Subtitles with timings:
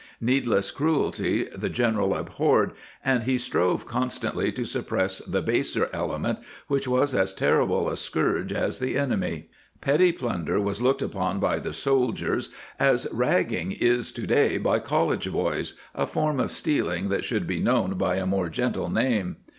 [0.17, 2.73] *' Needless cruelty the general abhorred,^
[3.05, 7.95] and he strove con stantly to suppress the baser element, which was as terrible a
[7.95, 9.43] scourge as the enemy.^
[9.79, 15.31] Petty plunder was looked upon by the soldiers as" ragging" is to day by college
[15.31, 19.35] boys, a form of stealing that should be known by a more' gentle name.